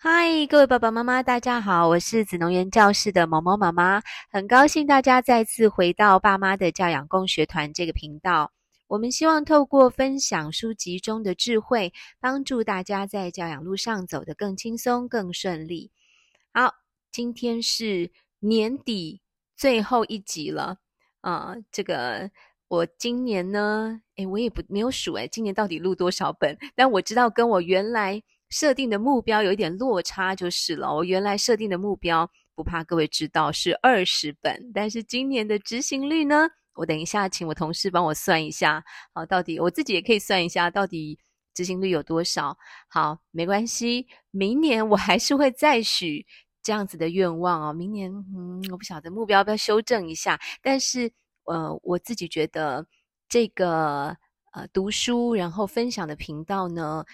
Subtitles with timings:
[0.00, 8.52] 嗨，各位爸爸妈妈，大家好，我是子穠园教室的毛毛妈妈，很高兴大家再次回到爸妈的教养共学团这个频道。
[8.86, 15.90] 我们希望透过分享书籍中的智慧，帮助大家在教养路上走得更轻松、更顺利。
[16.52, 16.72] 好，
[17.10, 19.20] 今天是年底
[19.56, 20.78] 最后一集了
[21.22, 22.30] 啊，呃，这个
[22.68, 26.56] 我今年呢，诶，我也不没有数诶，今年到底录多少本？
[26.76, 28.22] 但我知道跟我原来。
[28.50, 30.94] 设定的目标有一点落差就是了。
[30.94, 36.48] 我原来设定的目标，不怕各位知道是二十本，但是今年的执行率呢？
[36.74, 41.18] 我等一下请我同事帮我算一下，好，到底我自己也可以算一下，到底
[41.52, 42.56] 执行率有多少？
[42.88, 46.24] 好，没关系，明年我还是会再许
[46.62, 47.72] 这样子的愿望哦。
[47.72, 51.10] 明年，嗯，我不晓得目标要不要修正一下，但是
[51.44, 52.86] 呃，我自己觉得
[53.28, 54.16] 这个
[54.52, 57.04] 呃读书然后分享的频道呢。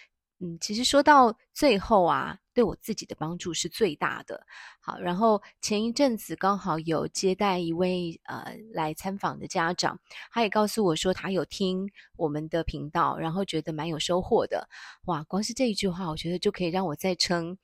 [0.44, 4.46] 嗯，其实说到最后啊，对我自己的帮助是最大的。
[4.78, 9.98] 好，然后前一阵子刚好有接待一位呃来参访的家长，
[10.30, 14.68] 他也告诉我说他有听我们的频道，然后觉得蛮有收获的。
[15.06, 17.56] 哇，光是这一句话，我觉得就可以让我再撑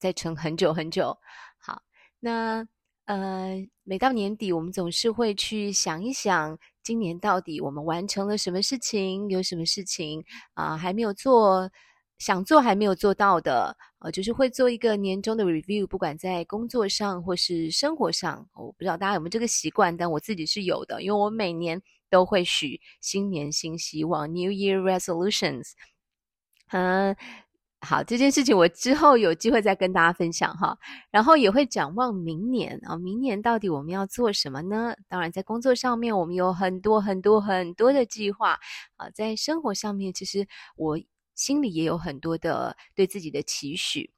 [0.00, 1.16] 再撑很久很久。
[1.58, 1.82] 好，
[2.18, 2.66] 那
[3.04, 11.70] 呃，每到年底，我们总是会去想一想，今年到底我们完成了什么事情，有什么事情啊，还没有做。
[12.24, 25.72] 想做还没有做到的，呃，就是会做一个年终的 review，不管在工作上或是生活上，我不知道大家有没有这个习惯，但我自己是有的，因为我每年都会许新年新希望 （New Year Resolutions）。
[26.68, 27.14] 嗯，
[27.82, 30.78] 好，这件事情我之后有机会再跟大家分享哈，
[31.10, 34.96] 然后也会展望明年啊，明年到底我们要做什么呢？
[35.08, 38.58] 当然，在工作上面我们有很多很多很多的计划
[38.96, 40.98] 啊，在生活上面其实我。
[41.34, 44.12] 心里也有很多的对自己的期许。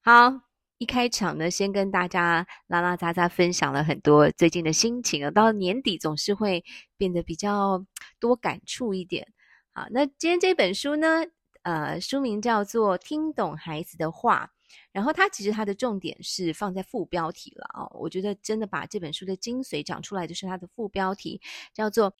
[0.00, 0.32] 好，
[0.78, 5.30] 一开场呢，先跟大家拉拉杂杂分享了很多最近的心情啊。
[5.30, 6.64] 到年底总是会
[6.96, 7.84] 变得比较
[8.18, 9.28] 多感触一点。
[9.72, 11.24] 好，那今天这本书呢，
[11.62, 14.50] 呃，书名叫做《听懂孩子的话》，
[14.90, 17.86] 然后它其实它的重点是放在副标题了啊。
[17.92, 21.40] 我觉得真的把这本书的精髓讲出来，就是它的副标题
[21.72, 22.14] 叫做。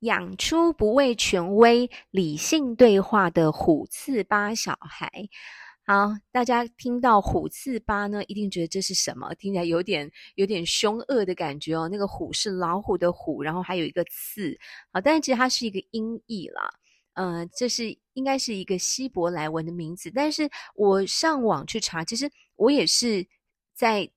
[0.00, 5.10] 养出不畏权威、理性对话的虎刺巴小孩。
[5.84, 9.32] 好，大家听到虎刺巴呢，一定觉得这是什么？
[9.34, 11.88] 听起来有点有点凶恶的感觉哦。
[11.88, 14.58] 那个虎是老虎的虎，然后还有一个刺。
[14.90, 16.68] 好，但是其实它是一个音译啦。
[17.14, 20.10] 嗯、呃，这是应该是一个希伯来文的名字。
[20.14, 23.26] 但是我上网去查，其实我也是
[23.74, 24.10] 在。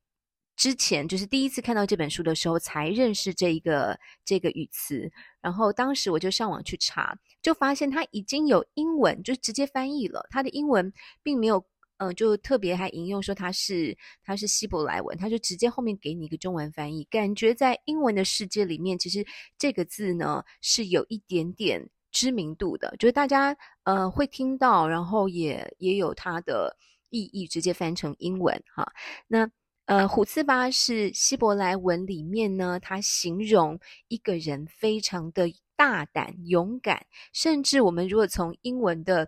[0.59, 5.09] 之前就是第一次看到这本书的时候，才认识这一个这个语词。
[5.39, 10.27] 然后当时我就上网去查，就发现它已经有英文，就直接翻译了。
[10.29, 10.91] 它的英文
[11.23, 11.59] 并没有，
[11.99, 17.05] 嗯、呃，就特别还引用说它是它是希伯来文，它就直接后面给你一个中文翻译。
[17.05, 19.25] 感觉在英文的世界里面，其实
[19.57, 26.75] 这个字呢是有一点点知名度的，就是大家呃会听到，然后也也有它的
[27.11, 28.91] 意义，直接翻成英文哈。
[29.25, 29.49] 那。
[29.89, 39.27] 呃，虎刺巴是希伯来文里面呢，它形容一个人非常的大胆、勇敢，甚至我们如果从英文的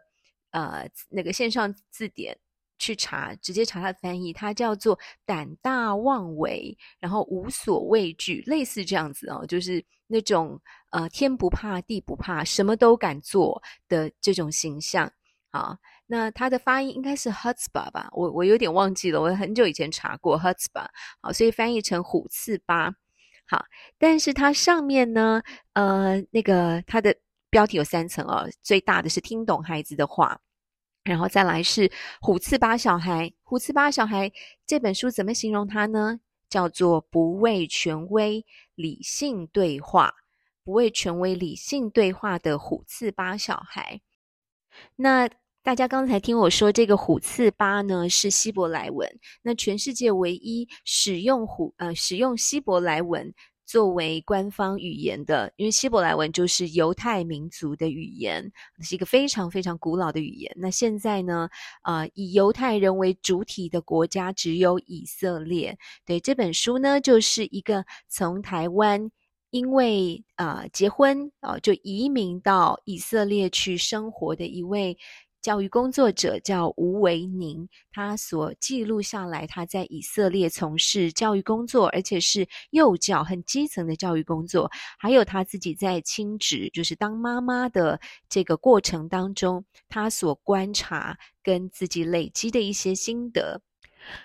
[0.52, 2.38] 呃那个线上字典
[2.78, 10.62] 去查，直接查它的翻译，它叫做胆大妄为，然后无所畏惧，类似这样子哦，就是那种
[10.92, 15.12] 呃天不怕地不怕，什么都敢做的这种形象
[15.50, 15.76] 啊。
[16.12, 20.92] 那它的发音应该是 h u t s p a 吧，我我有点忘记了，我很久以前查过 h u t s p a
[21.22, 22.94] 好，所以翻译成虎刺巴，
[23.48, 23.64] 好，
[23.98, 25.42] 但是它上面呢，
[25.72, 27.16] 呃，那个它的
[27.50, 30.42] 标题有三层哦，最大的是听懂孩子的话，
[31.06, 31.90] 然后再来是
[32.20, 34.30] 虎刺巴小孩，虎刺巴小孩
[34.68, 36.20] 这本书怎么形容它呢？
[36.50, 38.46] 叫做不畏权威，
[38.76, 40.14] 理性对话，
[40.66, 44.02] 不畏权威，理性对话的虎刺巴小孩，
[44.98, 45.30] 那。
[45.64, 49.08] 大家刚才听我说，这个虎刺巴呢是希伯来文，
[49.44, 53.32] 那全世界唯一使用虎呃使用希伯来文
[53.64, 60.52] 作为官方语言的，因为希伯来文就是犹太民族的语言，是一个非常非常古老的语言。
[60.58, 61.48] 那现在呢，
[61.84, 65.78] 呃，以犹太人为主体的国家只有以色列。
[66.08, 69.12] 对，这本书呢，就是一个从台湾
[69.52, 74.98] 因为啊、结婚啊、就移民到以色列去生活的一位。
[75.42, 88.00] 教育工作者叫吴维宁，他所记录下来他在以色列从事教育工作，而且是幼教很基层的教育工作，还有他自己在亲职，就是当妈妈的
[88.30, 93.62] 这个过程当中，他所观察跟自己累积的一些心得。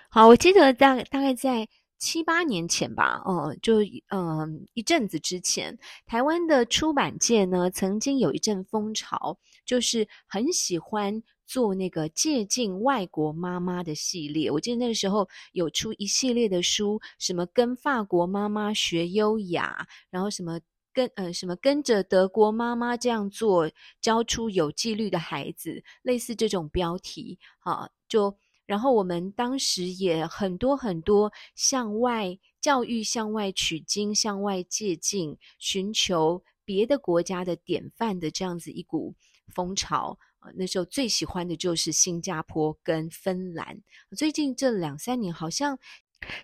[0.09, 1.67] 好，我记得大大概在
[1.99, 3.77] 七八年前吧，哦、呃，就
[4.09, 14.49] 嗯、一阵子之前，台湾的出版界呢，曾经有一阵风潮，就是很喜欢做那个借镜外国妈妈的系列。
[14.49, 20.59] 我记得那个时候有出一系列的书，什么跟法国妈妈学优雅，然后什么
[20.91, 23.69] 跟呃什么跟着德国妈妈这样做，
[24.01, 28.35] 教出有纪律的孩子，类似这种标题，啊，就。
[28.65, 39.15] 然后我们当时也很多很多向外教育、向外取经、向外借镜，寻求别的国家的典范的这样子一股
[39.53, 40.17] 风潮。
[40.39, 43.79] 呃，那时候最喜欢的就是新加坡跟芬兰。
[44.15, 45.77] 最近这两三年好像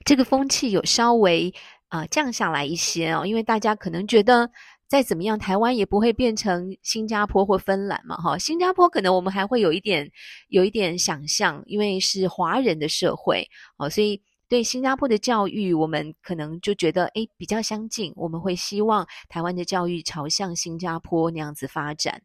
[0.05, 1.53] 这个风气有稍微
[1.89, 4.51] 呃降下来一些哦，因为大家可能觉得。
[4.85, 8.37] 再怎么样，台湾也不会变成新加坡或芬兰嘛，哈。
[8.37, 10.11] 新加坡可能我们还会有一点，
[10.49, 18.13] 有一点想象，因为是华人的社会，哦，所以对新加坡的教育，我们可能就觉得，诶，比较相近。
[18.15, 22.21] 我们会希望台湾的教育朝向新加坡那样子发展。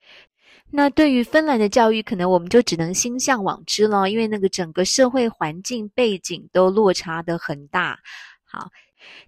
[0.71, 7.99] 那对于芬兰的教育，可能我们就只能心向往之了，因为那个整个社会环境背景都落差的很大。
[8.45, 8.69] 好。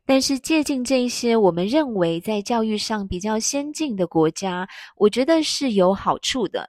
[0.05, 6.69] 但是借鉴这些我们认为在教育上比较先进的国家，我觉得是有好处的。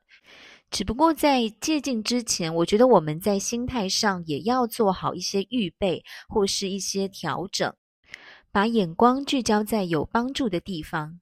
[0.70, 7.74] 只不过在借鉴之前，我觉得我们在心态上也要做好一些预备或是一些调整，
[8.52, 11.21] 把眼光聚焦在有帮助的地方。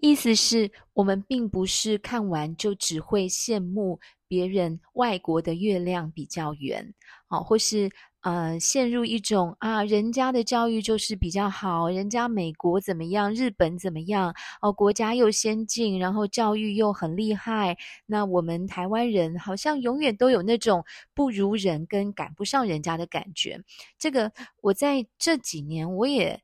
[0.00, 6.94] 意思是我们并不是看完就只会羡慕别人外国的月亮比较圆，
[7.28, 7.90] 好，或是。
[8.22, 20.84] 呃，陷入一种啊，人家的教育就是比较好，人家美国怎么样，日本怎么样，哦，国家又先进，然后教育又很厉害，那我们台湾人好像永远都有那种
[21.14, 23.58] 不如人跟赶不上人家的感觉。
[23.98, 24.30] 这个
[24.60, 26.42] 我在这几年我也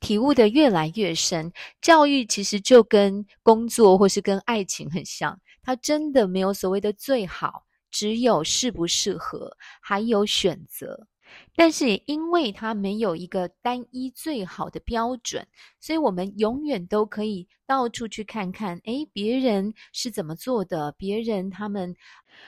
[0.00, 7.62] 体悟的越来越深，教育其实就跟工作或是跟爱情很像，它真的没有所谓的最好。
[7.94, 11.06] 只有适不适合，还有选择，
[11.54, 15.46] 但是也因为它没有一个单一最好的标准，
[15.78, 21.94] 所以我们永远都可以到处去看看，诶，别人是怎么做的，别人他们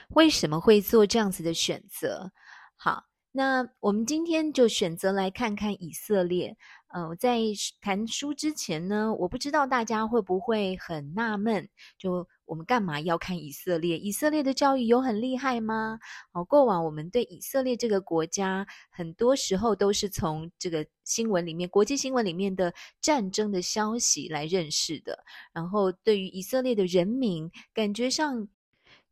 [0.09, 2.29] 为什么会做这样子的选择？
[2.75, 6.57] 好，那我们今天就选择来看看以色列。
[6.89, 7.39] 呃，在
[7.81, 13.99] 谈书之前呢，我不知道大家会不会很纳闷，就我们干嘛要看以色列？
[13.99, 15.99] 以色列的教育有很厉害吗？
[16.31, 25.23] 哦，过往我们对以色列这个国家，很多时候都是从这个新闻里面、国际新闻里面的战争的消息来认识的。
[25.53, 28.47] 然后，对于以色列的人民，感觉上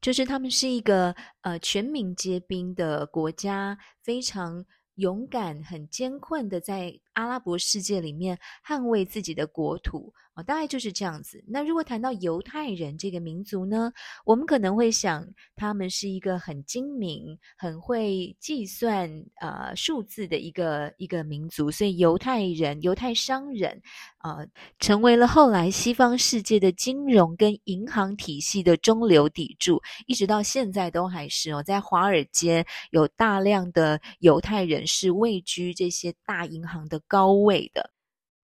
[0.02, 4.66] 就是他们是一个呃全民皆兵的国家，非常。
[4.98, 11.44] 勇敢、很艰困的在阿拉伯世界里面捍卫自己的国土哦，大概就是这样子。
[11.48, 13.92] 那如果谈到犹太人这个民族呢，
[14.24, 19.10] 我们可能会想，他们是一个很精明、很会计算
[19.42, 23.82] 呃数字的一个一个民族，所以犹太人、犹太商人
[24.24, 24.48] 呃
[24.80, 34.86] 成为了后来西方世界的金融跟银行体系的中流砥柱，一直到现在都还是哦，在华尔街有大量的犹太人。
[34.86, 37.90] 是位居这些大银行的高位的，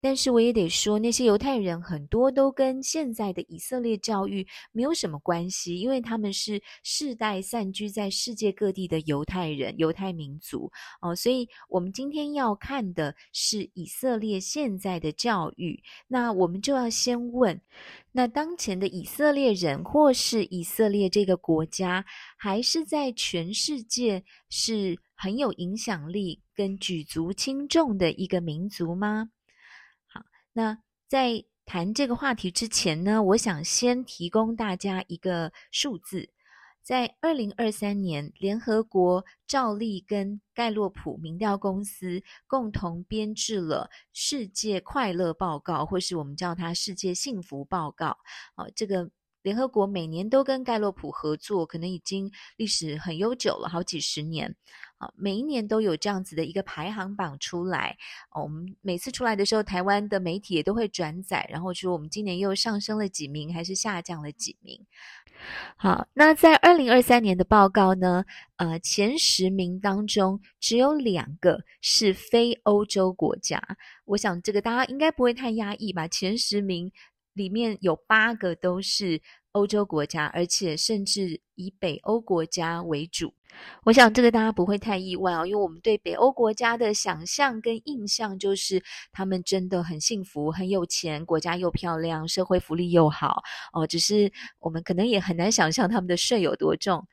[0.05, 10.71] 但是我也得说，那些犹太人很多都跟现在的以色列教育没有什么关系，因为他们是世代散居在世界各地的犹太人、犹太民族
[11.01, 11.15] 哦。
[11.15, 15.81] 所以，我们今天要看的是以色列现在的教育。
[16.07, 17.59] 那我们就要先问：
[18.11, 22.05] 那当前的以色列人，或是以色列这个国家，
[22.37, 24.99] 还是在全世界是？
[25.17, 29.29] 很有影响力跟举足轻重的一个民族吗？
[30.57, 30.77] 那
[31.09, 36.29] 在谈这个话题之前呢，我想先提供大家一个数字，
[36.81, 48.17] 在二零二三年，联合国照例跟盖洛普民调公司共同编制了世界快乐报告，或是我们叫它世界幸福报告。
[48.55, 49.11] 啊，这个。
[49.45, 54.55] 联合国每年都跟盖洛普合作，可能已经历史很悠久了，好几十年。
[54.97, 57.95] 啊，每一年都有这样子的一个排行榜出来。
[58.33, 64.83] 我们每次出来的时候，台湾的媒体也都会转载，然后说我们今年又上升了几名，还是下降了几名。
[65.75, 68.25] 好，那在二零二三年的报告呢，
[68.55, 73.61] 呃，前十名当中只有两个是非欧洲国家。
[74.05, 76.07] 我想这个大家应该不会太压抑吧？
[76.07, 76.91] 前十名。
[77.35, 83.33] 里面有八个都是欧洲国家，而且甚至以北欧国家为主。
[83.85, 93.87] 我想这个大家不会太意外哦，因为我们对北欧国家的想象跟印象就是他们真的很幸福、很有钱，国家又漂亮，社会福利又好哦。
[93.87, 97.07] 只是我们可能也很难想象他们的税有多重。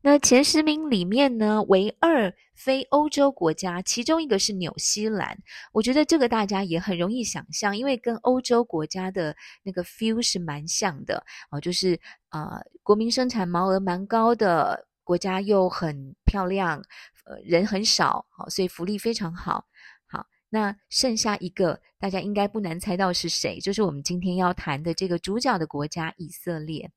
[0.00, 5.38] 那前十名里面呢，唯二非欧洲国家，其中一个是纽西兰。
[5.72, 11.98] 我觉得这个大家也很容易想象，因为跟欧洲国家的那个 feel 是蛮像的哦，就是
[12.30, 14.86] 呃，国民生产毛额蛮高的。
[15.06, 16.82] 国家又很漂亮，
[17.26, 19.66] 呃，人很少，好，所以福利非常好。
[20.06, 26.90] 好，那剩下一个大家应该不难猜到是谁，就是我们今天要谈的这个主角的国家——以色列。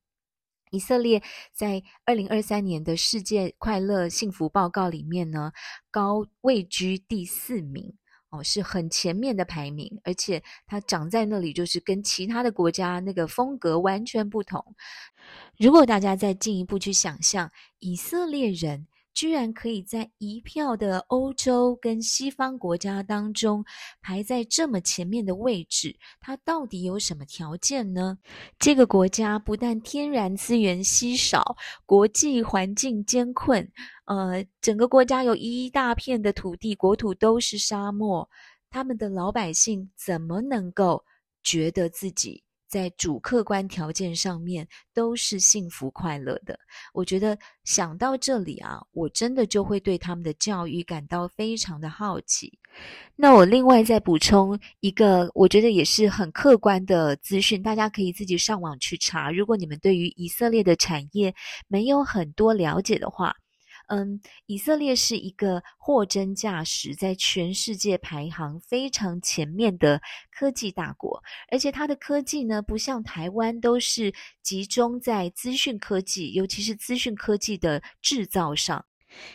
[0.72, 1.22] 以色列
[1.54, 5.52] 在二零二三年的世界快乐幸福报告里面呢，
[5.92, 7.94] 高位居第四名。
[8.30, 14.76] 哦，是很前面的排名，而且它长在那里，就是跟其他的国家那个风格完全不同。
[15.58, 18.88] 如果大家再进一步去想象，以色列人。
[19.18, 23.66] 居然可以在一票的欧洲跟西方国家当中
[24.00, 28.20] 排在这么前面的位置，它到底有什么条件呢？
[28.60, 33.68] 这个国家不但天然资源稀少，国际环境艰困，
[34.06, 38.30] 呃，整个国家有一大片的土地，国土都是沙漠，
[38.70, 41.04] 他们的老百姓怎么能够
[41.42, 42.44] 觉得自己？
[42.68, 46.58] 在主客观条件上面都是幸福快乐的。
[46.94, 52.52] 我觉得想到这里啊，我真的就会对他们的教育感到非常的好奇。
[53.16, 59.32] 那我另外再补充一个，我觉得也是很客观的资讯，大家可以自己上网去查。
[59.32, 61.34] 如果你们对于以色列的产业
[61.68, 63.36] 没有很多了解的话。
[63.88, 70.02] 嗯，以色列是一个货真价实，在全世界排行非常前面的
[70.32, 74.14] 科技大国，而且它的科技呢，不像台湾都是
[74.44, 78.86] 集中在资讯科技，尤其是资讯科技的制造上。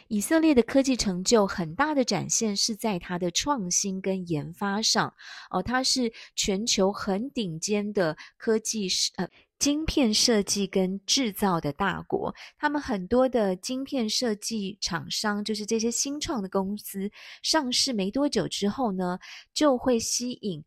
[0.09, 5.15] 以色列的科技成就很大的展现是在它的创新跟研发上。
[5.51, 9.27] 哦，它是全球很顶尖的科技呃。
[9.63, 17.09] 晶片设计跟制造的大国，他们很多的晶片设计厂商，就是这些新创的公司
[17.45, 19.21] 上市没多久之后呢，
[19.55, 20.65] 就会吸引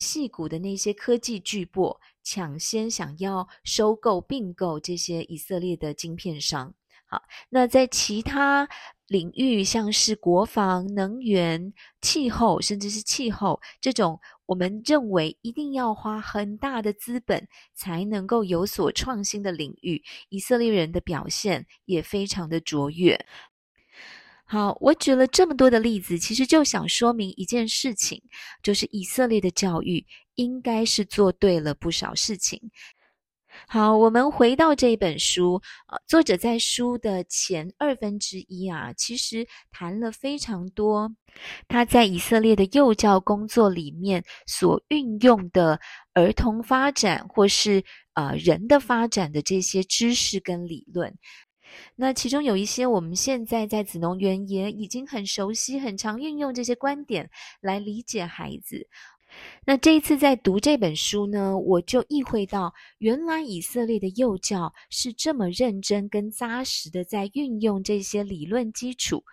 [0.00, 6.74] 细谷的那些科技巨擘抢先想要收购并购这些以色列的晶片商。
[7.06, 8.68] 好，那在其他
[9.06, 23.26] 领域，像是国防、能源、气候，甚至是气候这种，我们认为一定要花很大的资本才能够有所创新的领域，以色列人的表现也非常的卓越。
[24.48, 28.22] 好，我举了这么多的例子，其实就想说明一件事情，
[28.62, 32.70] 就是以色列的教育应该是做对了不少事情。
[33.68, 41.10] 好，我们回到这本书，呃，作者在书的前二分之一啊，其实谈了非常多
[41.68, 45.80] 他在以色列的幼教工作里面所运用的
[46.14, 47.82] 儿童发展或是
[48.14, 51.16] 呃人的发展的这些知识跟理论。
[51.96, 57.28] 那其中有一些我们现在在子农园也已经很熟悉，很常运用这些观点
[57.60, 58.88] 来理解孩子。
[59.64, 69.24] 那这一次在读这本书呢，我就意会到，原来以色列的幼教是这么认真跟扎实的在运用这些理论基础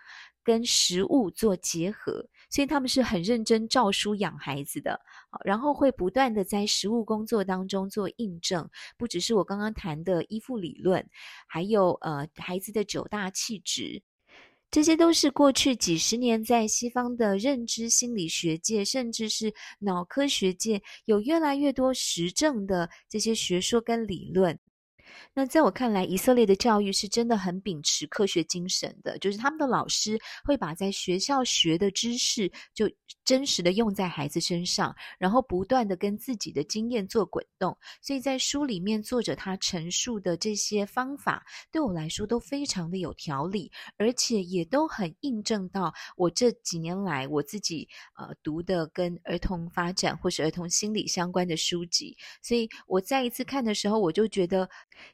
[0.42, 5.00] 跟实物做结合，所以他们是很认真照书养孩子的，
[5.44, 8.68] 然后会不断的在实物工作当中做印证，
[8.98, 11.08] 不只是我刚刚谈的依附理论，
[11.46, 14.02] 还有呃孩子的九大气质。
[14.74, 24.58] 这些都是过去几十年在西方的认知心理学界，甚至是脑科学界，有越来越多实证的这些学说跟理论。
[25.32, 32.90] 那在我看来，以色列的教育是真的很秉持科学精神的，就是他们的老师会把在学校学的知识就
[33.24, 37.76] 真实的用在孩子身上，然后不断的跟自己的经验做滚动。
[38.02, 52.16] 所以在书里面，作者他陈述的这些方法，对我来说都非常的有条理，而且也都很印证到我这几年来我自己呃读的跟儿童发展或是儿童心理相关的书籍。
[52.42, 54.68] 所以我再一次看的时候，我就觉得。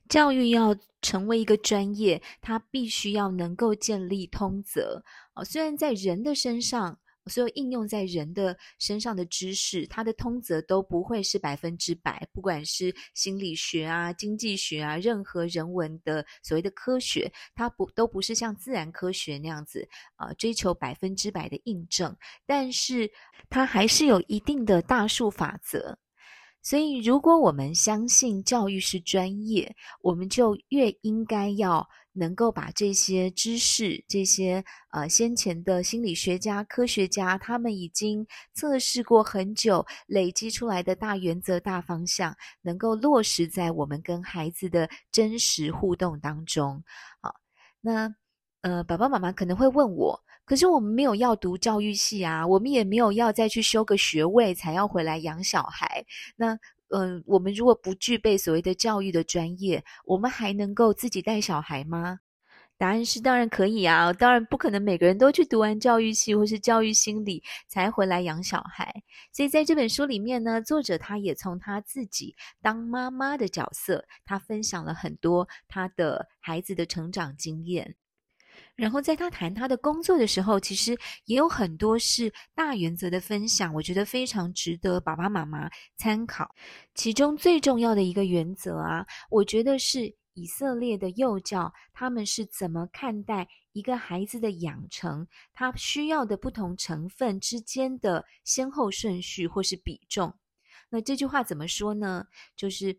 [0.09, 5.03] 教育要成为一个专业，它必须要能够建立通则。
[5.35, 12.27] 哦，虽然在人的身上，所有应用在人的身上的知识，它的通则都不会是百分之百。
[12.33, 22.17] 不管是心理学啊、经济学啊，任何人文的所谓的科学，它不都不是像自然科学那样子啊，追求百分之百的印证。
[22.47, 23.11] 但是
[23.49, 25.99] 它还是有一定的大数法则。
[26.63, 46.83] 所以，如果我们相信教育是专业，我们就越应该要能够把这些知识、这些呃先前的心理学家、科学家他们已经测试过很久、累积出来的大原则、大方向，能够落实在我们跟孩子的真实互动当中。
[47.23, 47.35] 好，
[47.81, 48.15] 那
[48.61, 50.21] 呃，爸爸妈妈可能会问我。
[50.51, 56.05] 可是我们没有要读教育系啊，我们也没有要再去修个学位才要回来养小孩。
[56.35, 62.19] 那，嗯、我们如果不具备所谓的教育的专业，我们还能够自己带小孩吗？
[62.77, 68.93] 答案是当然可以啊，当然不可能每个人都去读完教育系或是教育心理才回来养小孩。
[69.33, 77.95] 所以在这本书里面呢，作者他也从他自己当妈妈的角色，他分享了很多他的孩子的成长经验。
[78.81, 80.97] 然后在他谈他的工作的时候，其实
[81.27, 85.69] 也有很多是大原则的分享，我觉得非常值得爸爸妈妈
[85.99, 86.49] 参考。
[86.95, 100.35] 其中最重要的一个原则啊，我觉得是以色列的幼教，他们是怎么看待一个孩子的养成，他需要的不同成分之间的先后顺序或是比重。
[100.91, 102.27] 那这句话怎么说呢？
[102.57, 102.99] 就是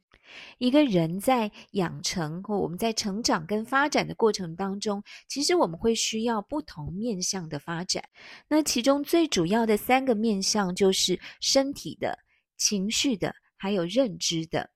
[0.60, 8.03] 一个人在养成或我们在成长跟发展的过程当中，其实我们会需要不同面向的发展。
[8.48, 12.17] 那其中最主要的三个面向就是身体的、
[12.57, 14.69] 情绪的，还有认知的。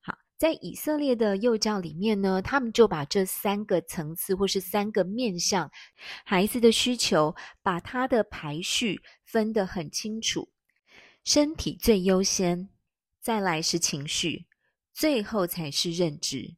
[0.00, 5.68] 好，在以色列的幼教里面呢，他们就把这三个层次或是三个面向
[6.24, 10.48] 孩子的需求，把它的排序分得很清楚。
[11.26, 12.68] 身体最优先，
[13.20, 14.46] 再来是情绪，
[14.94, 16.54] 最后才是认知。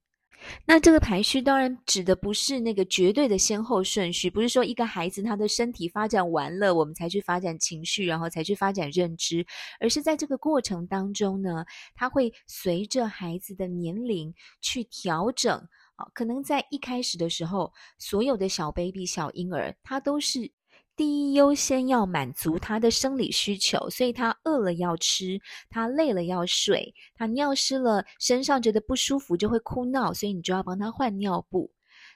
[0.67, 9.47] 那这个排序当然指的不是那个绝对的先后顺序，不是说一个孩子他的身体发展完了，我们才去发展情绪，然后才去发展认知，
[9.81, 15.67] 而是在这个过程当中呢，他会随着孩子的年龄去调整。
[15.97, 20.53] 啊，可能在一开始的时候，所有的小 baby、小婴儿，他都是。
[20.99, 31.71] 第一优先要满足他的生理需求，所以他饿了要吃，他累了要睡，他尿湿了身上觉得不舒服就会哭闹，所以你就要帮他换尿布。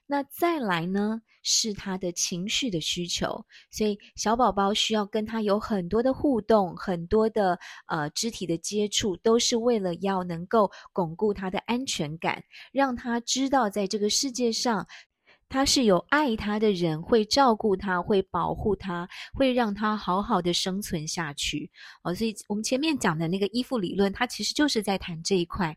[0.05, 12.43] 那再来呢，是他的情绪的需求，所以小宝宝需要跟他有很多的互动，很多的呃肢体的接触，都是为了要能够巩固他的安全感，
[12.73, 14.85] 让他知道在这个世界上。
[15.53, 21.71] 他是有爱他的人，会照顾他，会保护他，会让他好好的生存下去。
[22.03, 25.77] 哦，所以我们前面讲的那个依附理论，它其实就是在谈这一块。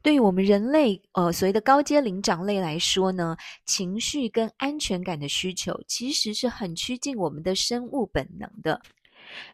[0.00, 8.80] 对于我们人类，呃，所谓的高阶灵长类来说呢，情绪跟安全感的需求，其实是很趋近我们的生物本能的。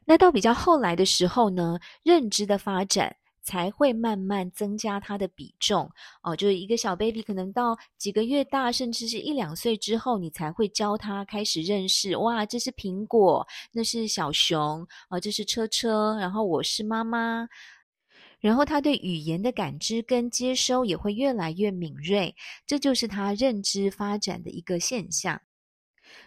[0.05, 3.17] 那到比较后来的时候呢，认知的发展。
[3.47, 5.89] 才会慢慢增加它的比重
[6.23, 17.49] 哦，就是一个小 baby 可能到几个月大，甚至是一两岁之后，你才会教他开始认识，哇，这是苹果，那是小熊，啊，这是车车，然后我是妈妈，
[18.41, 22.35] 然后他对语言的感知跟接收也会越来越敏锐，
[22.67, 25.41] 这就是他认知发展的一个现象。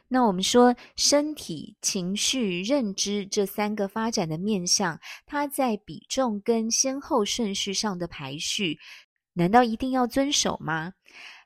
[0.08, 8.80] 那我们说，身体、情绪、认知这三个发展的面向，它在比重跟先后顺序上的排序，
[9.34, 10.94] 难道一定要遵守吗？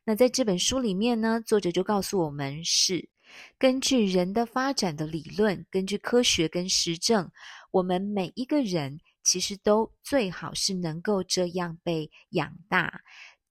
[0.06, 3.10] 那在这本书里面呢，作者就告诉我们是
[3.58, 7.32] 根据人的发展的理论，根据科学跟实证，
[7.72, 13.02] 我们每一个人其实都最好是能够这样被养大。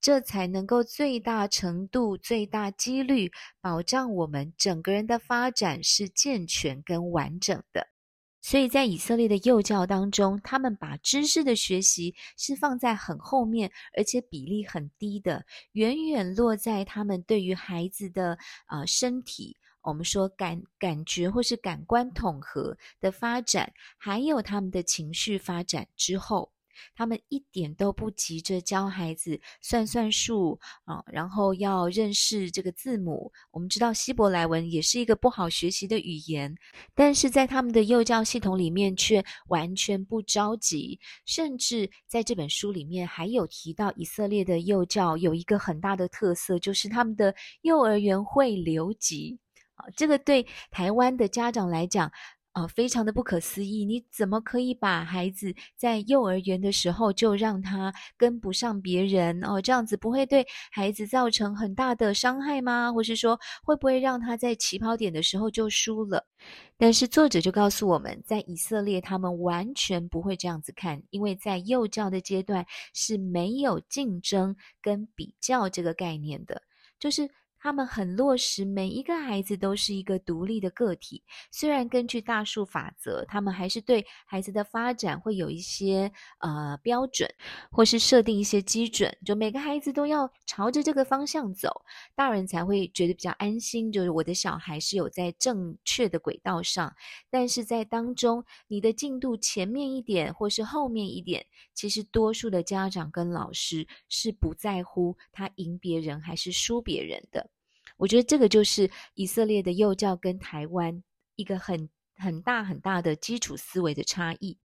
[0.03, 7.87] 这才能够最大程度、最大几率保障我们整个人的发展是健全跟完整的。
[8.41, 18.37] 所以在以色列的幼教当中，他们把知识的学习是放在很后面，而且比例很低的，远远落在他们对于孩子的
[18.67, 26.52] 呃身体，我们说感感觉或是感官统合的发展，还有他们的情绪发展之后。
[26.95, 33.31] 他们一点都不急着教孩子算算数啊，然后要认识这个字母。
[33.51, 36.55] 我们知道希伯来文也是一个不好学习的语言，
[36.93, 49.39] 但是在他们的幼教系统里面却完全不着急，甚至在这本书里面还有提到以色列的幼教有一个很大的特色，就是他们的幼儿园会留级
[49.75, 49.85] 啊。
[49.95, 52.11] 这个对台湾的家长来讲，
[52.53, 53.83] 呃，非常的不可思议。
[53.83, 59.59] 你怎么可以把孩子在幼儿园的时候就让他跟不上别人哦？
[59.59, 62.93] 这样子不会对孩子造成很大的伤害吗？
[62.93, 66.25] 或是说，会不会让他在起跑点的时候就输了？
[66.77, 76.61] 但是作者就告诉我们，在以色列他们完全不会这样子看，因为在幼教的阶段是没有竞争跟比较这个概念的，
[76.99, 77.29] 就是。
[77.63, 81.23] 他们很落实，每一个孩子都是一个独立的个体。
[81.49, 87.33] 虽然根据大数法则，他们还是对孩子的发展会有一些呃标准，
[87.71, 96.93] 或是设定一些基准，就每个孩子都要朝着这个方向走，大人才会觉得比较安心，就是我的小孩是有在正确的轨道上。
[97.29, 107.52] 但是在当中，你的进度前面一点，或是后面一点，其实多数的家长跟老师是不在乎他赢别人还是输别人的。
[108.03, 111.01] 我觉得这个就是以色列的幼教跟台湾
[111.37, 114.57] 一个很很大很大的基础思维的差异。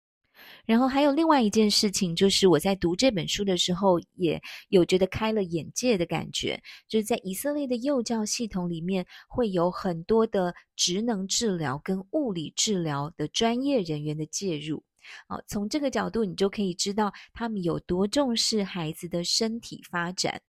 [0.65, 6.61] 然后还有另外一件事情，就是我在读这本书的时候，也有觉得开了眼界的感觉。
[6.89, 14.83] 就是在以色列的幼教系统里面，会有很多的职能治疗跟物理治疗的专业人员的介入。
[15.27, 20.41] 啊，从这个角度，你就可以知道他们有多重视孩子的身体发展。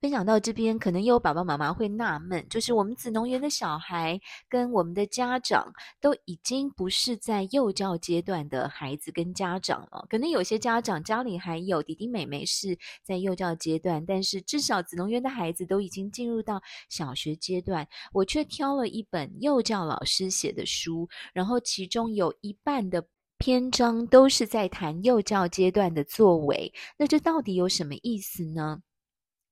[0.00, 10.06] 分享到这边，可能有爸爸妈妈会纳闷，就是我们子农园的小孩跟我们的家长都已经不是在幼教阶段的孩子跟家长了。
[10.08, 17.86] 可能有些家长家里还有弟弟妹妹是在幼教阶段，但是至少子农园的孩子都已经进入到小学阶段。
[18.14, 23.04] 我却挑了一本幼教老师写的书，然后其中有一半的
[23.36, 26.72] 篇章都是在谈幼教阶段的作为。
[26.96, 28.80] 那这到底有什么意思呢？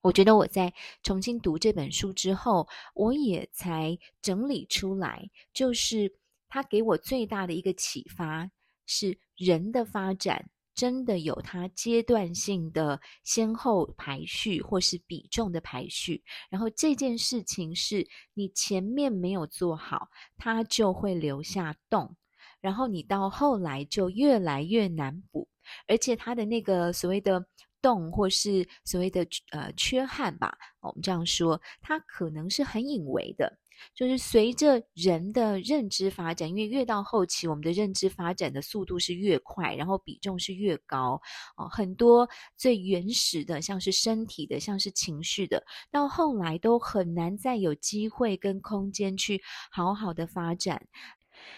[0.01, 6.15] 我觉得我在重新读这本书之后，我也才整理出来，就是
[6.49, 8.49] 它给我最大的一个启发
[8.87, 16.23] 是：人的发展真的有它阶段性的先后排序，或是比重的排序。
[16.49, 22.15] 然后这件事情是你前面没有做好，它就会留下洞，
[22.61, 25.49] 然后你到后来就越来越难补，
[25.89, 27.45] 而且它的那个所谓的。
[27.81, 33.59] 洞或是所谓的呃缺憾吧，我们这样说，它可能是很隐微的，
[33.95, 41.21] 就是随着人的认知发展，因为越到后期，我们的认知发展的速度是越快，然后比重是越高
[41.57, 50.87] 哦，很多最原始的，像是身体的，像是情绪的，到后来都很难再有机会跟空间去好好的发展。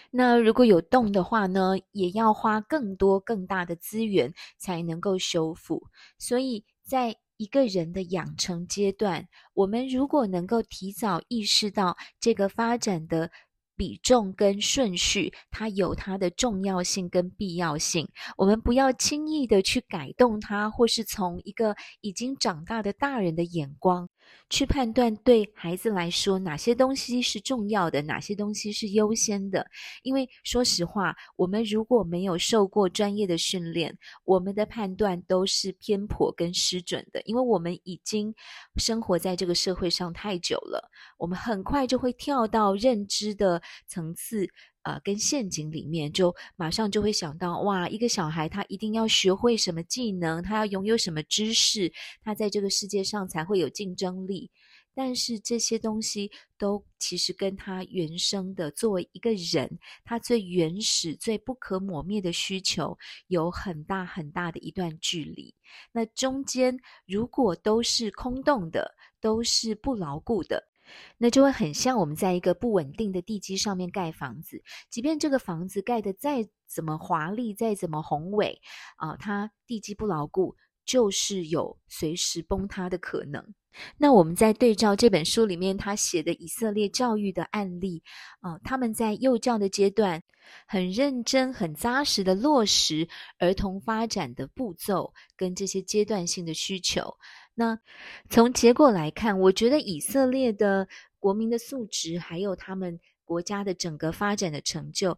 [0.09, 5.81] 那如果有洞的话呢，也要花更多更大的资源才能够修复。
[6.17, 13.31] 所以，在一个人的养成阶段，我们如果能够提早意识到这个发展的
[13.81, 24.07] 比重跟顺序，它有它的重要性跟必要性，我们不要轻易的去改动它，或是从一个已经长大的大人的眼光。
[24.49, 29.65] 去判断对孩子来说哪些东西是重要的，哪些东西是优先的。
[30.03, 37.21] 因为说实话，我们如果没有受过专业的训练，我们的判断都是偏颇跟失准的。
[37.23, 38.33] 因为我们已经
[38.77, 44.47] 生活在这个社会上太久了，我们很快就会跳到认知的层次。
[44.83, 54.49] 呃，跟陷阱里面，就马上就会想到，哇，一个小孩他一定要学会什么技能，他要拥有什么知识，他在这个世界上才会有竞争力。
[54.95, 65.53] 但是这些东西都其实跟他原生的作为一个人，他最原始、最不可磨灭的需求有很大很大的一段距离。
[65.91, 70.70] 那中间如果都是空洞的，都是不牢固的。
[71.17, 78.61] 那就会很像我们在一个不稳定的地基上面盖房子，即便这个房子盖得再怎么华丽，再怎么宏伟，
[78.97, 83.53] 啊，它地基不牢固，就是有随时崩塌的可能。
[83.97, 88.03] 那我们在对照这本书里面他写的以色列教育的案例，
[88.41, 90.21] 啊，他们在幼教的阶段
[90.67, 93.07] 很认真、很扎实的落实
[93.39, 97.15] 儿童发展的步骤跟这些阶段性的需求。
[97.53, 97.79] 那
[98.29, 100.87] 从结果来看，我觉得以色列的
[101.19, 105.17] 国民的素质，还有他们国家的整个发展的成就，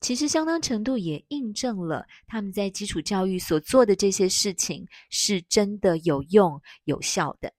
[0.00, 7.52] 其实相当程度也印证了他们在基础教育所做的这些事情是真的有用有效的。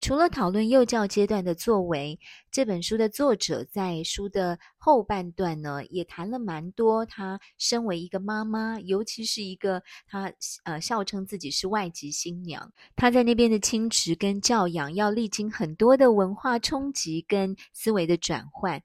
[0.00, 2.20] 除了讨论幼教阶段的作为，
[2.56, 7.04] 这本书的作者在书的后半段呢，也谈了蛮多。
[7.04, 10.32] 她身为一个妈妈，尤其是一个她
[10.64, 18.82] 呃笑称自己是外籍新娘，她在那边的亲职跟教养要历经很多的文化冲击跟思维的转换。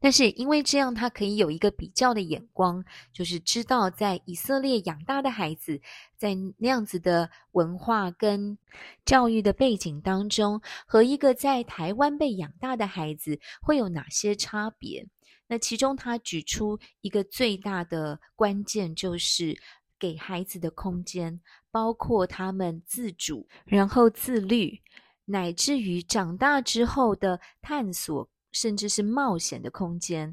[0.00, 5.80] 但是因为这样，她可以有一个比较的眼光，就是知道在以色列养大的孩子，
[6.18, 8.58] 在那样子的文化跟
[9.04, 15.06] 教育的背景当中，和一个在台湾被养大的孩孩子会有哪些差别？
[15.46, 19.54] 那其中他举出一个最大的关键，就是
[19.98, 21.38] 给孩子的空间，
[21.70, 24.80] 包括他们自主，然后自律，
[25.26, 30.32] 乃至于长大之后的探索，甚至是冒险的空间。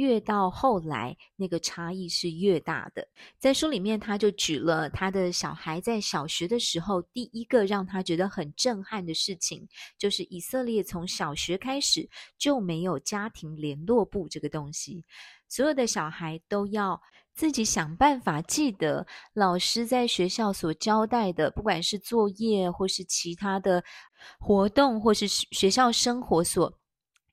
[0.00, 3.06] 越到后来，那个差异是越大的。
[3.38, 12.08] 在书里面，他就举了他的小孩在小学的时候，第一个让他觉得很震撼的事情，就是以色列从小学开始
[12.38, 15.04] 就没有家庭联络簿这个东西，
[15.50, 16.98] 所有的小孩都要
[17.34, 23.84] 自己想办法记得老师在学校所交代的，不管是作业或是其他的
[24.38, 26.72] 活动，或是学校生活所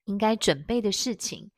[0.04, 1.50] 应该准备的事情。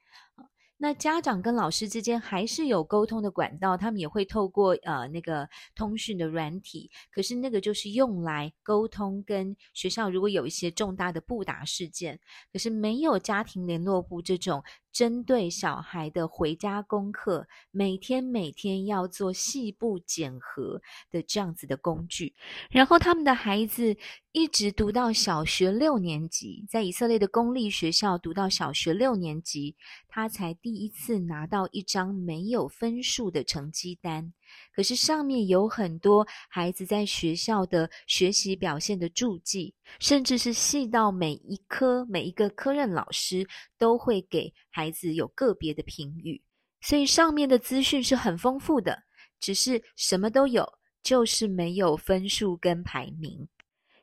[0.82, 12.18] 那家长跟老师之间还是有沟通的管道，他们也会透过呃那个通讯的软体，可是那个就是用来沟通跟学校如果有一些重大的不达事件，
[12.54, 14.64] 可是没有家庭联络部这种。
[14.92, 22.34] 针对小孩的回家功课，每天每天要做细部检核的这样子的工具，
[22.70, 23.96] 然后他们的孩子
[24.32, 29.76] 一直读到小学六年级，在以色列的公立学校读到小学六年级，
[30.08, 34.34] 他才第一次拿到一张没有分数的成绩单。
[34.74, 46.42] 可是上面有很多孩子在学校的学习表现的注记，甚至是细到每一科每一个科任老师都会给孩子有个别的评语，
[46.82, 49.04] 所以上面的资讯是很丰富的。
[49.40, 50.68] 只是什么都有，
[51.02, 53.48] 就是没有分数跟排名。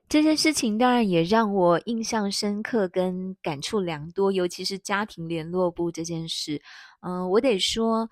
[0.08, 6.62] 这件事情当然也让我印象深刻跟感触良多，尤其是家庭联络簿这件事。
[7.00, 8.08] 嗯、我得说，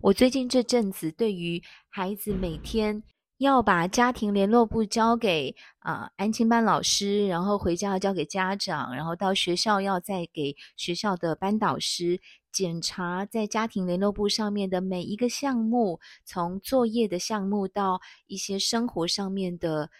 [0.00, 3.02] 我最近这阵子对于孩子每天
[3.38, 12.20] 要把家庭联络簿交给啊、安亲班老师，然后回家要交给家长，然后到学校要再给学校的班导师
[12.52, 19.90] 检查在家庭联络簿上面的每一个项目，从作业的项目到一些生活上面的。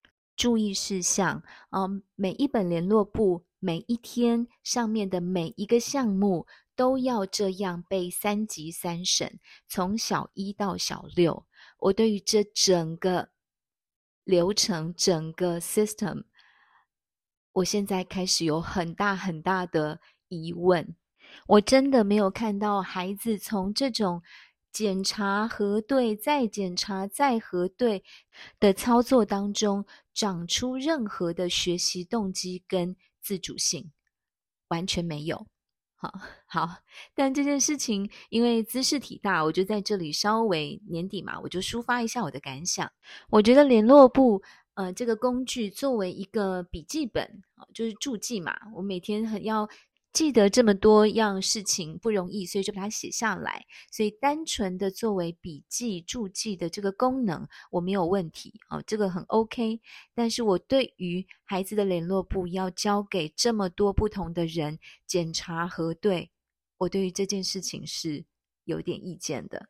[0.43, 11.47] 注意事项，嗯，每一本联络簿，每一天上面的每一个项目都要这样被三级三审，从小一到小六。
[11.79, 13.29] 我对于这整个
[14.25, 16.25] 流程、整个 system，
[17.53, 20.97] 我现在开始有很大很大的疑问。
[21.47, 24.21] 我真的没有看到孩子从这种。
[24.73, 28.03] 检查、核对、再检查、再核对
[28.59, 33.93] 的操作当中，长出任何的学习动机跟自主性，
[34.69, 35.47] 完全没有。
[35.95, 36.11] 好，
[36.49, 36.79] 好，
[37.15, 42.91] 但这件事情因为姿势体大，我就在这里稍微年底嘛，我就抒发一下我的感想。
[43.29, 44.43] 我觉得联络簿，
[44.75, 47.43] 呃，这个工具作为一个笔记本，
[47.75, 49.69] 就是注记嘛，我每天很要。
[50.13, 53.65] 记得这么多样事情不容易，所以就把它写下来。
[53.91, 59.81] 所以单纯的作为笔记注记的这个功能，我没有问题哦，这个很 OK。
[60.15, 66.31] 但是我对于孩子的联络簿要交给这么多不同的人检查核对，
[66.77, 68.25] 我对于这件事情是
[68.65, 69.67] 有点意见的。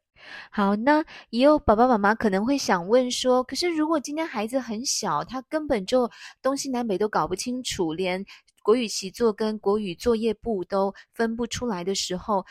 [0.50, 6.10] 好，那也有爸爸妈妈可能会想问说，可是如果今天孩子很小，他根本就
[6.42, 8.24] 东西南北都搞不清楚，连
[8.62, 12.44] 国语习作跟国语作业簿都分不出来的时候，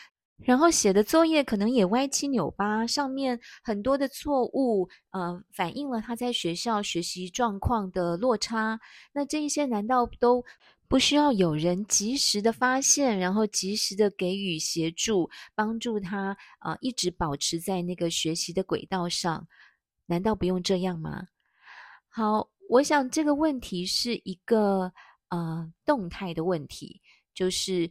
[0.43, 8.79] 然后写的作业可能也歪七扭八，上面很多的错误，呃，反映了他在学校学习状况的落差。
[9.13, 10.43] 那这一些难道都
[10.87, 19.47] 不需要有人及时的发现，然后及时的给予协助，帮助他啊，呃，一直保持在那个学习的轨道上？
[20.07, 21.27] 难道不用这样吗？
[22.09, 24.91] 好，我想这个问题是一个。
[25.31, 27.01] 呃，动态的问题
[27.33, 27.89] 就是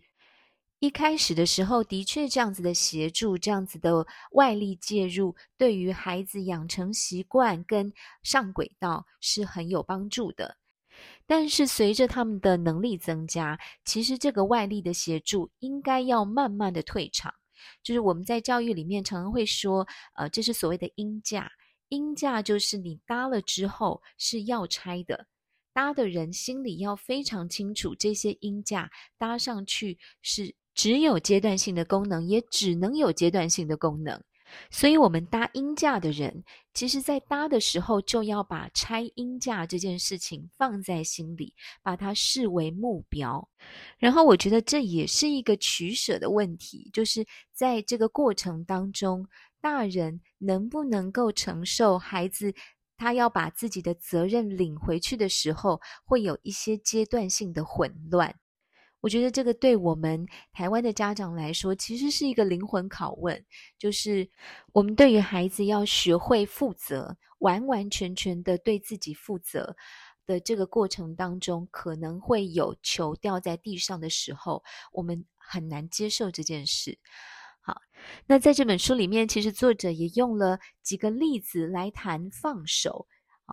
[0.78, 10.58] 一开始的时候，的确这样子的协助，这样子的外力介入，对于孩子养成习惯跟上轨道是很有帮助的。
[11.26, 17.32] 但是随着他们的能力增加，其实这个外力的协助应该要慢慢的退场。
[17.82, 21.50] 就是我们在教育里面常常会说，呃，这是所谓的鹰架，
[21.88, 25.26] 鹰架就是你搭了之后是要拆的。
[25.72, 34.22] 搭的人心里要非常清楚，这些音架搭上去是只有阶段性的功能，也只能有阶段性的功能。
[34.68, 36.42] 所以，我们搭音架的人，
[36.74, 41.54] 其实在搭的时候，就要把拆音架这件事情放在心里，
[41.84, 43.48] 把它视为目标。
[43.96, 49.24] 然后，我觉得这也是一个取舍的问题，就是在这个过程当中，
[49.60, 52.52] 大人能不能够承受孩子
[53.00, 58.34] 他要把自己的责任领回去的时候，会有一些阶段性的混乱。
[59.00, 63.42] 我觉得这个对我们台湾的家长来说，其实是一个灵魂拷问，
[63.78, 64.28] 就是
[64.74, 69.74] 我们对于孩子要学会负责，完完全全的对自己负责
[70.26, 76.98] 的这个过程当中，可能会有球掉在地上的时候，我们很难接受这件事。
[77.60, 77.80] 好，
[78.26, 83.06] 那在这本书里面，其实作者也用了几个例子来谈放手。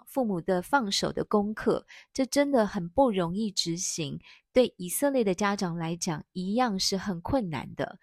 [0.05, 4.19] 父母的放手的功课，这真的很不容易执行。
[4.53, 7.97] 对以色列的家长来讲，一样是很困难的。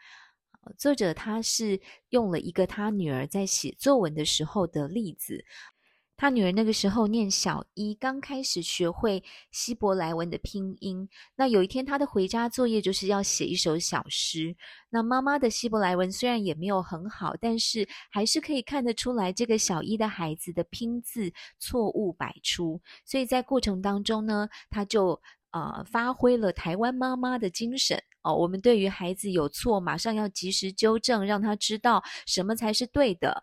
[0.76, 5.44] 作者他是用了一个他女儿在写作文的时候的例子。
[6.16, 11.08] 他女儿那个时候念小一，刚开始学会希伯来文的拼音。
[11.34, 14.54] 那有一天，他的回家作业就是要写一首小诗。
[14.90, 22.80] 那妈妈的希伯来文虽然也没有很好，但是还是可以看得出来，这个小一的孩子的拼字错误百出。
[23.04, 28.32] 所以在过程当中呢，他就呃发挥了台湾妈妈的精神哦。
[28.32, 33.42] 我们对于孩子有错，马上要及时纠正，让他知道什么才是对的。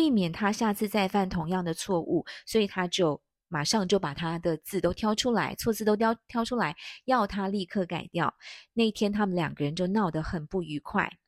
[0.00, 8.34] 避免他下次再犯同样的错误，所以他就马上就把他的字都挑出来，错字都挑挑出来，要他立刻改掉。
[8.72, 11.18] 那天他们两个人就闹得很不愉快。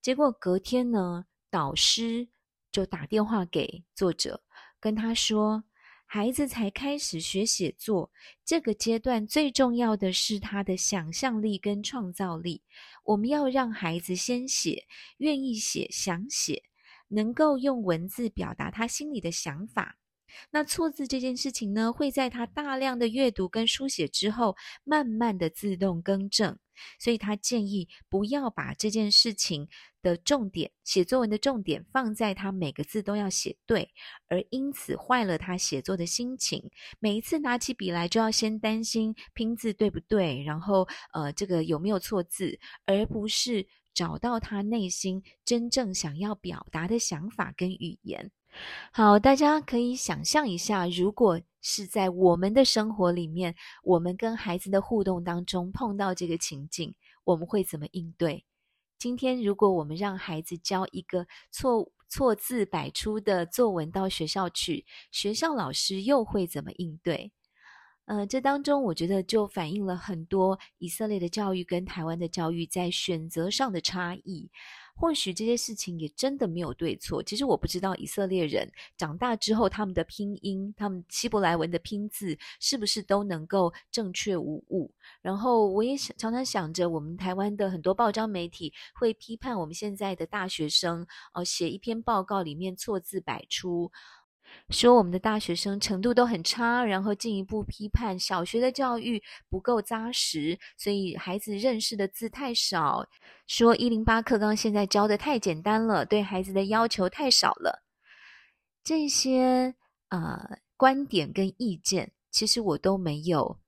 [0.00, 2.26] 结果隔天呢，导师
[2.72, 4.40] 就打电话给作者，
[4.80, 5.64] 跟他说
[6.08, 8.10] ：“孩子才开始学写作，
[8.46, 12.62] 这个阶段最重要的是他的想象力跟创造力。
[13.04, 14.86] 我们要让孩子先写，
[15.18, 16.62] 愿意写，想写。”
[17.08, 19.96] 能够用文字表达他心里的想法，
[20.50, 26.58] 那错字这件事情呢，会在他大量的阅读跟书写之后，慢慢的自动更正。
[26.98, 29.66] 所以他建议不要把这件事情
[30.02, 33.88] 的重点，写作文的重点放在他每个字都要写对，
[34.28, 36.70] 而因此坏了他写作的心情。
[36.98, 43.66] 每一次拿起笔来，就要先担心拼字对不对，然后呃，这个有没有错字，而不是。
[43.96, 48.30] 找到他内心真正想要表达的想法跟语言。
[48.92, 58.44] 好，大家可以想象一下，如果是在我们的生活里面，我们跟孩子的互动当中碰到这个情境，我们会怎么应对？
[58.98, 67.32] 今天如果我们让孩子交一个错错字百出的作文到学校去，学校老师又会怎么应对？
[68.06, 74.48] 呃，这当中我觉得就反映了很多以色列的教育跟台湾的教育在选择上的差异。
[74.98, 77.22] 或许这些事情也真的没有对错。
[77.22, 78.66] 其实我不知道以色列人
[78.96, 84.90] 长大之后他们的拼音，他们希伯来文的拼字是不是都能够正确无误。
[85.20, 93.92] 然后我也常常想着，我们台湾的很多报章媒体会批判我们现在的大学生，呃，写一篇报告里面错字百出。
[94.70, 103.06] 说我们的大学生程度都很差，然后进一步批判小学的教育不够扎实，所以孩子认识的字太少。
[103.46, 107.84] 说一零八课纲现在教的太简单了，对孩子的要求太少了。
[108.82, 109.74] 这些
[110.08, 113.58] 呃观点跟意见，其实我都没有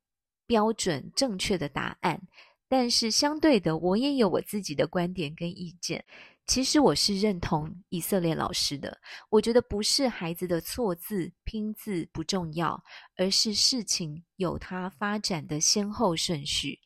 [0.46, 2.22] 标准正确的答案，
[2.68, 6.04] 但是相对的，我也有我自己的观点跟意见。
[6.48, 12.82] 其实我是认同以色列老师的，我觉得不是孩子的错字拼字不重要，
[13.16, 16.80] 而是事情有它发展的先后顺序，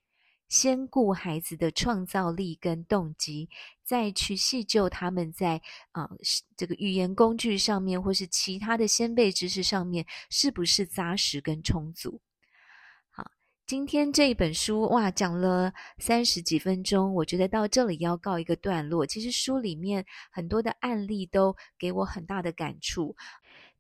[0.48, 3.48] 先顾孩子的创造力跟动机，
[3.84, 6.16] 再去细究他们在啊、呃、
[6.56, 12.20] 这个语言工具上面或是其他的先备知识上面是不是扎实跟充足。
[13.72, 19.06] 今天这一本书哇，讲了三十几分钟，我觉得到这里要告一个段落。
[19.06, 23.16] 其实书里面很多的案例都给我很大的感触，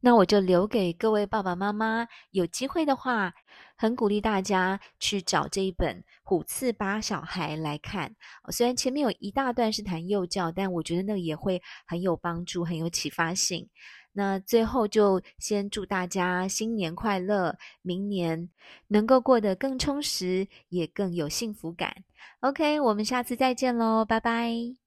[0.00, 3.34] 那我就留给各位爸爸妈妈，有机会的话，
[3.76, 8.16] 很鼓励大家去找这一本《虎刺巴小孩》来看。
[8.50, 13.68] 虽然前面有一大段是谈幼教，但我觉得那个也会很有帮助，很有启发性。
[14.12, 18.50] 那最后就先祝大家新年快乐，明年
[18.88, 22.04] 能够过得更充实，也更有幸福感。
[22.40, 24.81] OK，我们下次再见喽，拜拜。